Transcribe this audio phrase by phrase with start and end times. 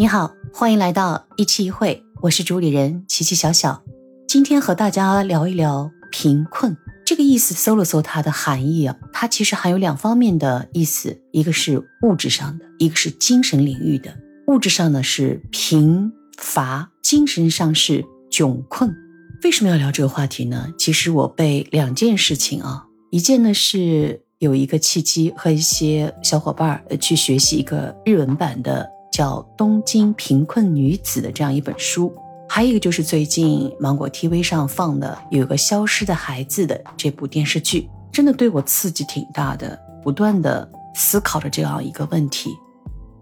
[0.00, 3.82] 你好，欢迎来到一期一会，我是主理人琪琪小小。
[4.26, 6.74] 今天和大家聊一聊贫困
[7.04, 14.16] 这个意思，搜了搜它的含义啊，它其实含有两方面的意思，一个是物质上的，一个是精神领域的。
[14.46, 18.96] 物质上呢是贫乏，精神上是窘困。
[19.44, 20.72] 为什么要聊这个话题呢？
[20.78, 28.88] 其实我被两件事情啊，一件呢是有一个契机和一些小伙伴儿去学习一个日文版的。
[29.10, 32.12] 叫《东京贫困女子》的这样一本书，
[32.48, 42.50] 还有一个就是最近芒果 TV 上放的有个消失的孩子的这部电视剧，真的对我刺激挺大的，不断的思考着这样一个问题。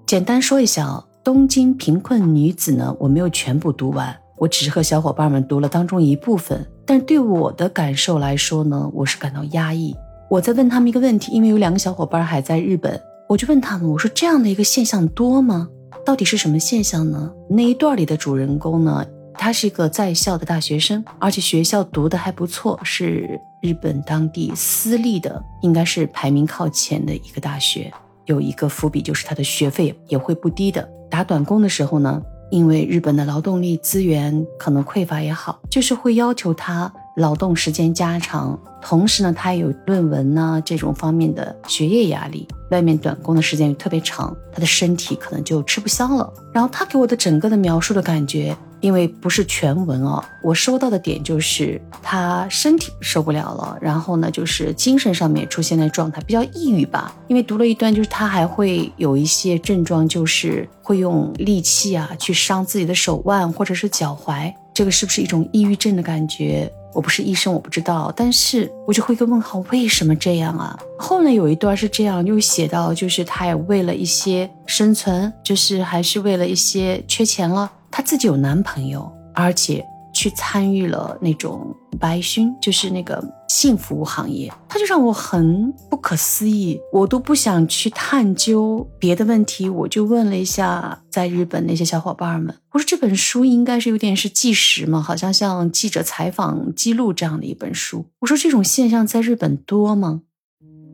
[0.06, 9.94] 简单说一下啊《东京贫困女子》呢，我没有全部读完，我只是和小伙伴们读了当中一部分，但对我的感受来说呢，我是感到压抑。
[10.30, 15.68] 我在问他们一个问题，因为有两个小伙伴还在日本，我就问他们，我说这样的一个现象多吗？
[16.04, 17.30] 到底是什么现象呢？
[17.48, 19.04] 那一段里的主人公呢？
[19.40, 27.92] 他是一个在校的大学生，而且学校读的还不错，是日本当地私立的，应该是排名靠前的一个大学。
[28.24, 30.86] 有一个伏笔，就是他的学费也会不低的。
[31.08, 36.92] 打短工的时候呢，因为日本的劳动力资源可能匮乏也好，就是会要求他。
[37.18, 46.32] 劳动时间加长，同时呢，他也有论文呢这种方面的学业压力，外面短工的时间又特别长，他的身体可能就吃不消了。
[46.52, 48.56] 然后他给我的整个的描述的感觉。
[48.80, 57.12] 因为不是全文哦，我收到的点就是他身体受不了了，然后呢，就是精神上面出现的状态比较抑郁吧。
[57.26, 66.72] 因为读了一段，就是他还会有一些症状，就是会用利器啊去伤自己的手腕或者是脚踝，这个是不是一种抑郁症的感觉？
[66.94, 70.78] 我不是医生，我不知道，但是我就会一个问号，为什么这样啊？
[70.98, 77.70] 后面有一段是这样，又写到就是他也为了一些生存，就是还是为了一些缺钱了。
[77.90, 79.84] 她自己有男朋友，而且
[80.18, 86.80] 去参与了那种白熏，就是那个性服务行业，他就让我很不可思议。
[86.92, 98.04] 我都不想去探究别的问题，我就问了一下在日本那些小伙伴们，我说这本书应该是有点是纪实嘛，好像像记者采访记录这样的一本书。
[98.18, 100.22] 我说这种现象在日本多吗？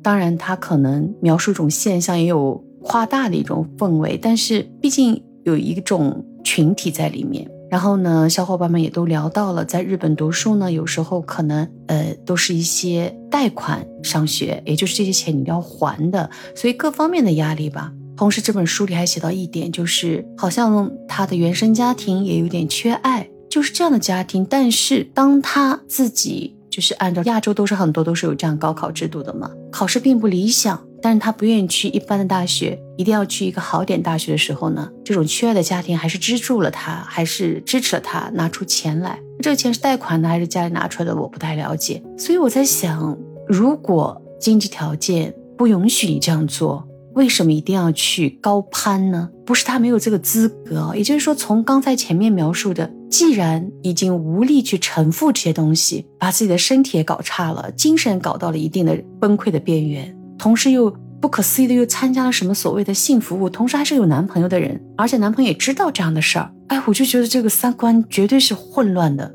[0.02, 6.22] 当然，他可能描述一种现象也有夸大的一种氛围，但是毕竟有一种。
[6.46, 17.92] 群体在里面，然后呢，小伙伴们也都聊到了，在日本读书呢，有时候可能呃都是一些贷款上学，也就是这些钱你要还的，所以各方面的压力吧。
[18.16, 24.46] 同时，这本书里还写到一点，就是好像他的原生家庭也有点缺爱，就是这样的家庭。
[24.48, 30.80] 但是当他自己就是按照亚洲都是很多都是有这样高考制度的嘛，考试并不理想。
[31.02, 39.18] 但是他不愿意去一般的大学，一定要去一个好点大学的时候呢，这种缺爱的家庭还是资助了他，还是支持了他拿出钱来。
[39.40, 42.02] 这个钱是贷款的还是家里拿出来的，我不太了解。
[42.16, 43.16] 所以我在想，
[43.48, 49.28] 如果经济条件不允许你这样做，为什么一定要去高攀呢？
[49.44, 60.16] 不是他没有这个资格，也就是说，从刚才前面描述的，既然已经无力去承负这些东西，把自己的身体也搞差了，精神搞到了一定的崩溃的边缘。
[60.38, 60.90] 同时又
[61.24, 66.52] 不可思议的又参加了什么所谓的性服务，同时还是有男朋友的人，而且男朋友也知道这样的事儿。
[66.66, 69.34] 哎，我就觉得这个三观绝对是混乱的。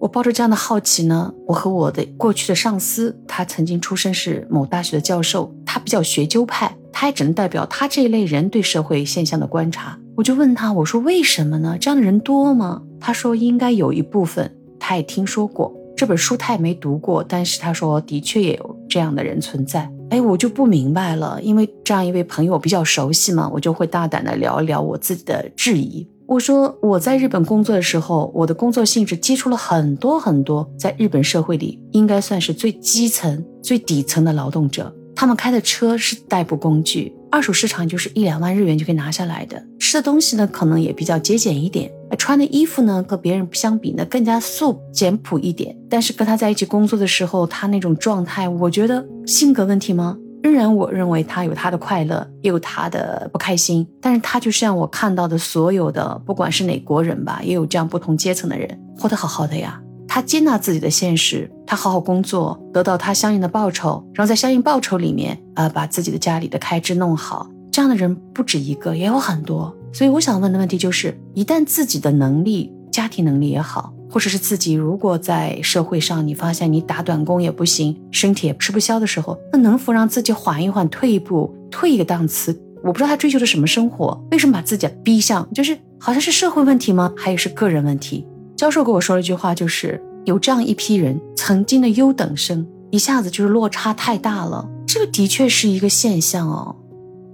[0.00, 9.98] 我抱着这样的好奇呢，我和我的过去的上司，他曾经出身是某大学的教授，他比较学究派，他也只能代表他这一类人对社会现象的观察。
[10.16, 11.76] 我就问他，我说为什么呢？
[11.78, 12.80] 这样的人多吗？
[12.98, 14.50] 他说应该有一部分，
[14.80, 19.92] 他也听说过这本书，他也没读过，但是他说的确也有这样的人存在。
[20.10, 26.06] 哎，我就不明白了，因为这样一位朋友比较熟悉嘛，我就会大胆的聊一聊我自己的质疑。
[26.26, 34.94] 我说我在日本工作的时候，我的工作性质接触了很多很多，在日本社会里应该算是最基层、最底层的劳动者。
[35.14, 39.62] 他们开的车是代步工具，二手市场就是一两万日元就可以拿下来的。
[39.78, 41.90] 吃的东西呢，可能也比较节俭一点。
[42.16, 45.76] 穿的衣服呢，和别人相比呢，更加素简朴一点。
[45.90, 50.16] 但是跟他在一起工作的时候，他那种状态，我觉得性格问题吗？
[50.42, 53.86] 仍然我认为他有他的快乐，也有他的不开心。
[54.00, 59.80] 但是他就像我看到的所有的，不管是哪国人吧，也有这样不同阶层的人，活得好好的呀。
[60.06, 67.50] 他接纳自己的现实，他好好工作，得到他相应的报酬，然后在相应报酬里面啊，把自己的家里的开支弄好。
[67.70, 69.76] 这样的人不止一个，也有很多。
[69.92, 87.12] 所以我想问的问题就是：一旦自己的能力、家庭能力也好，或者是自己如果在社会上你发现你打短工也不行，身体也吃不消的时候，那能否让自己缓一缓、退一步、退一个档次，我不知道他追求的什么生活，为什么把自己逼向，就是好像是社会问题吗？
[87.16, 88.26] 还有是个人问题？
[88.56, 94.68] 教授跟我说了一句话，就是有这样一批人，曾经的优等生，一下子就是落差太大了。
[94.86, 96.74] 这个的确是一个现象哦。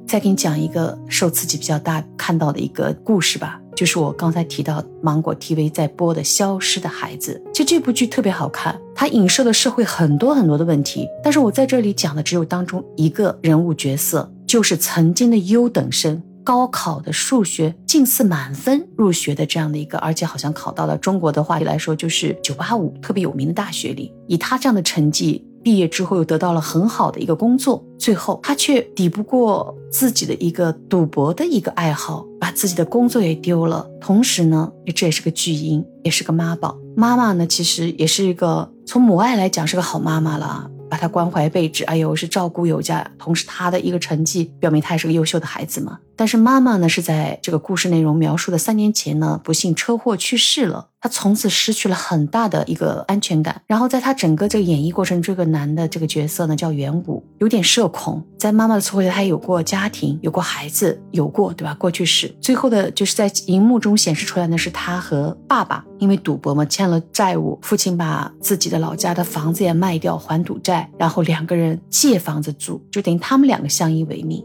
[0.06, 7.42] 再给你讲一个受刺激比较大看到的一个故事吧，就是我刚才提到芒果 TV 在播的《消失的孩子》。
[7.52, 11.08] 其实这部剧特别好看，它影射了社会很多很多的问题。
[11.22, 25.44] 但是我在这里讲的只有当中一个人物角色，就是曾经的优等生，高考的数学近似满分入学的这样的一个，而且好像考到了中国的话来说就是九八五特别有名的大学里，以他这样的成绩。
[25.64, 33.88] 毕业之后又得到了很好的一个工作，最后他却抵不过自己的一个赌博的一个爱好，把自己的工作也丢了。
[33.98, 36.76] 同时呢，这也是个巨婴，也是个妈宝。
[36.94, 40.70] 妈妈呢，其实也是一个从母爱来讲是个好妈妈了。
[40.86, 43.04] 把他关怀备至，哎呦，是照顾有加。
[43.18, 45.98] 同时，他的一个成绩表明他也是个优秀的孩子嘛。
[46.14, 50.90] 但是妈妈呢，是在这个故事内容描述的三年前呢，不幸车祸去世了。
[51.04, 53.60] 他从此失去了很大的一个安全感。
[53.66, 58.24] 然后在他整个这个演绎过程，这个男的这个角色呢叫元武，有点社恐。
[58.38, 61.74] 在妈妈的错会他有过家庭，有过孩子，有过对吧？
[61.74, 62.34] 过去式。
[62.40, 74.42] 最后的就是在荧幕中显示出来的是他和爸爸因为赌博嘛欠了债务，父亲把自己的老家的房子也卖掉还赌债，然后两个人借房子住，就等于他们两个相依为命。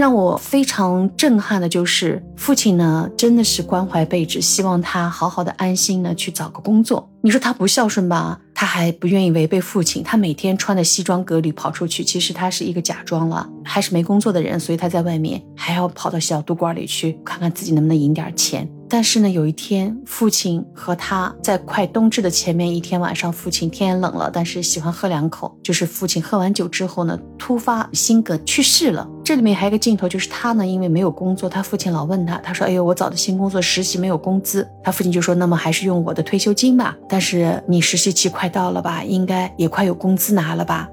[0.00, 7.06] 让我非常震撼的就是父亲呢，真的是关怀备至，希望他好好的安心呢去找个工作。
[7.20, 8.40] 你说他不孝顺吧？
[8.54, 18.66] 他还不愿意违背父亲，他每天穿的西装革履跑出去，其实他是一个假装了，还是没工作的人，所以他在外面还要跑到小赌馆里去看看自己能不能赢点钱。
[18.88, 25.54] 但是呢，有一天，父亲和他在快冬至的前面一天晚上，父亲天冷了，但是喜欢喝两口。
[25.62, 29.06] 就是父亲喝完酒之后呢，突发心梗去世了。
[29.30, 36.96] 这里面还有一个镜头，就是他呢，因为没有工作，他父亲老问他，他说：“哎呦，我找的新工作实习没有工资。”他父亲就说：“那么还是用我的退休金吧。
[37.08, 40.88] 但是你实习期快到了吧，应该也快有工资拿了吧。”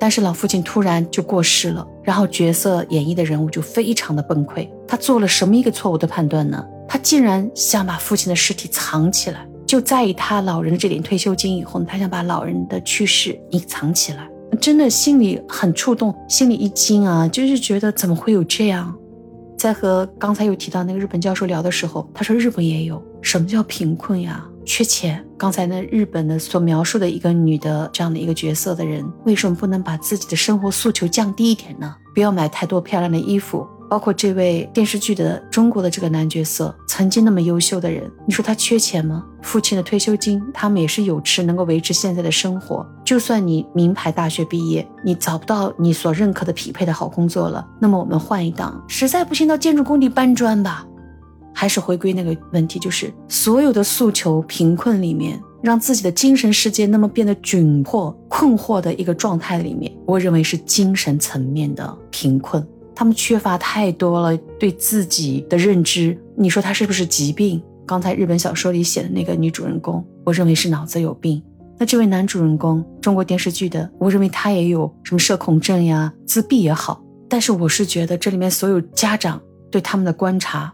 [0.00, 4.68] 但是老父亲突然就过世了，然后角色演绎的人物就非常的崩溃。
[4.88, 6.66] 他做了什么一个错误的判断呢？
[6.88, 14.28] 他竟然想把父亲的尸体藏起来，就在意他老人的这点退休金以后呢，他想把老人的去世隐藏起来，
[14.60, 18.94] 真的心里很触动，心里一惊啊，就是觉得怎么会有这样？
[19.58, 24.44] 在和刚才有提到那个日本教授聊的时候，他说日本也有，什么叫贫困呀？
[24.64, 25.24] 缺钱。
[25.38, 31.94] 刚才那日本的所描述的一个女的这样的一个角色的人，为什么不能把自己的生活诉求降低一点呢？
[32.14, 33.66] 不要买太多漂亮的衣服。
[33.88, 39.24] 包括这位电视剧的中国的这个男角色，曾经那么优秀的人，你说他缺钱吗？
[39.42, 42.84] 父亲的退休金，他们也是有吃，能够维持现在的生活。
[43.04, 50.86] 就算你名牌大学毕业，你找不到你所认可的匹配的好工作了，那么我们换一档，实在不行到建筑工地搬砖吧。
[51.58, 62.62] 还是回归那个问题，就是所有的诉求，贫困里面，让自己的精神世界那么变得窘迫、困惑的一个状态里面，我认为是精神层面的贫困。
[62.96, 67.62] 他们缺乏太多了对自己的认知，你说他是不是疾病？
[67.86, 71.40] 刚才日本小说里写的那个女主人公，我认为是脑子有病。
[71.78, 77.04] 那这位男主人公，中国电视剧的，我认为他也有什么社恐症呀、自闭也好。
[77.28, 79.38] 但是我是觉得这里面所有家长
[79.70, 80.72] 对他们的观察，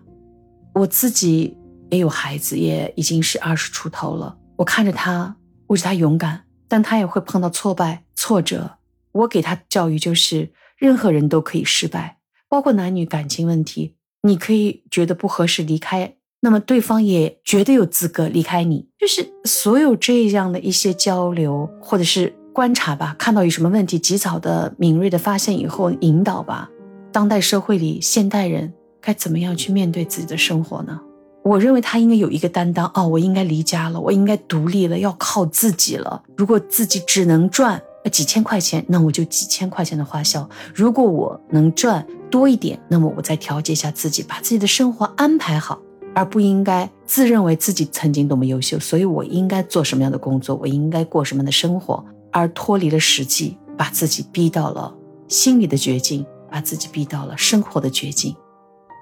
[0.74, 1.58] 我自己
[1.90, 4.36] 也有孩子，也已经是二十出头了。
[4.54, 5.34] 我看着他，
[5.66, 8.70] 我觉得他勇敢，但他也会碰到挫败、挫折。
[9.10, 10.52] 我给他教育就是。
[10.82, 12.16] 任何人都可以失败，
[12.48, 13.94] 包括男女感情问题。
[14.22, 18.88] 你可以觉得不合适离开，那么对方也绝对有资格离开你。
[18.98, 26.68] 就是所有这样的一些交流或者是观察吧，看到有什么问题，及早的敏锐的发现以后引导吧。
[27.12, 31.00] 当代社会里，现代人该怎么样去面对自己的生活呢？
[31.44, 36.24] 我认为他应该有一个担当哦，我应该离家了，我应该独立了，要靠自己了。
[36.36, 37.80] 如果自己只能赚。
[38.10, 40.48] 几千块钱，那我就几千块钱的花销。
[40.74, 45.80] 如果我能赚多一点，那么我再调节一下自己，把自己的生活安排好，
[46.14, 54.94] 而不应该自认为自己曾经多么优秀，所以我应该做什么样的工作，我应该过什么样的生活，而脱离了实际，把自己逼到了
[55.28, 58.34] 心理的绝境，把自己逼到了生活的绝境。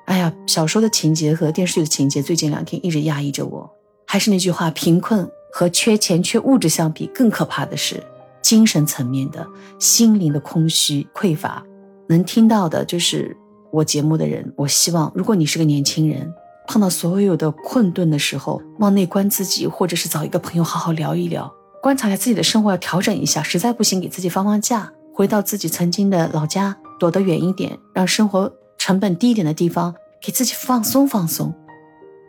[0.06, 3.70] 哎呀，小说的情节和电视剧的情节，最近两天一直压抑着我。
[4.06, 8.02] 还是那句话，贫困和缺钱、缺物质相比，更可怕的是。
[8.42, 9.46] 精神层面的
[9.78, 11.62] 心灵的空虚匮乏，
[12.08, 13.36] 能听到的就是
[13.72, 14.52] 我节目的人。
[14.56, 16.32] 我希望，如果你是个年轻人，
[16.66, 23.42] 碰到所有的困顿的时候，往内观自己，或者是找一个朋友好好聊一聊，观察一下自己的生活，要调整一下。
[23.42, 28.52] 实在不行，给自己放放假，回到自己曾经的老家，躲得远一点，让生活。
[28.78, 31.54] 成本低一点的地方，给自己放松放松。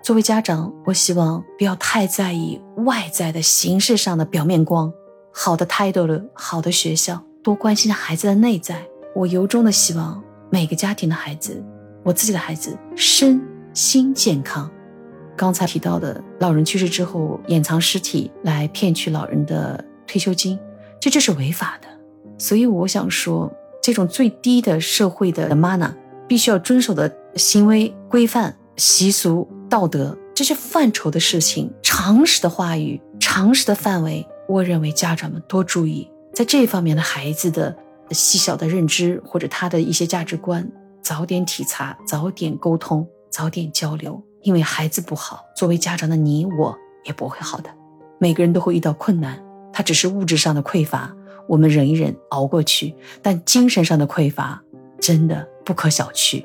[0.03, 4.91] 作为家长，我希望不要太在意外在的形式上的表面光，
[5.31, 8.85] 好的态度了，好的学校，多关心孩子的内在。
[9.15, 11.63] 我由衷的希望每个家庭的孩子，
[12.03, 13.41] 我自己的孩子身
[13.73, 14.69] 心健康。
[15.35, 20.59] 刚才提到的老人去世之后掩藏尸体来骗取老人的退休金，
[20.99, 21.87] 这这是违法的。
[22.37, 25.93] 所以我想说，这种最低的社会的 mana
[26.27, 37.75] 必须要遵守的行为规范、习俗、道德这些范畴的事情，常识的话语、常识的范围，我认为家长们多注意，在这方面的孩子的。
[38.13, 40.69] 细小的认知或者他的一些价值观，
[41.01, 44.21] 早点体察，早点沟通，早点交流。
[44.41, 47.69] 因为孩子不好，作为家长的你我也不会好的。
[48.19, 49.41] 每个人都会遇到困难，
[49.71, 51.15] 他只是物质上的匮乏，
[51.47, 52.93] 我们忍一忍熬过去。
[53.21, 54.61] 但精神上的匮乏
[54.99, 56.43] 真的不可小觑。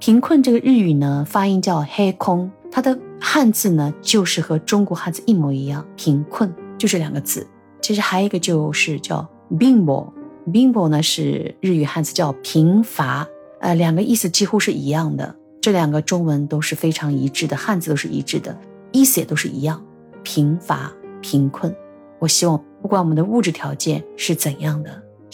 [0.00, 7.46] 贫困这个日语呢，发音叫黑空，它的汉字呢就是和中国汉字一模一样，贫困就这两个字。
[7.82, 10.12] 其实还有一个就是叫病魔。
[10.50, 13.28] bimbo 呢是日语汉字叫贫乏，
[13.60, 15.36] 呃，两个意思几乎是一样的。
[15.60, 18.58] 这两个中文都是非常一致的，汉字都是一致的，
[18.90, 19.80] 意思也都是一样。
[20.22, 21.72] 贫乏、贫困。
[22.18, 24.90] 我希望不管我们的物质条件是怎样的，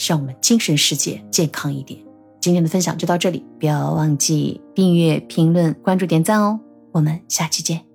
[0.09, 2.01] 让我们精神世界健康一点。
[2.41, 6.61] 今天的分享就到这里，不要忘记订阅、评论、关注、点赞哦。
[6.93, 7.86] 我们下期见。